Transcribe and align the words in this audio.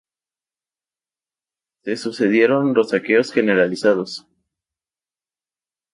Se 1.83 1.95
sucedieron 1.95 2.73
los 2.73 2.89
saqueos 2.89 3.31
generalizados. 3.31 4.25